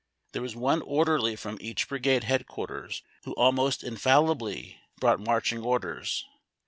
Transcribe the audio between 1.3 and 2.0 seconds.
from each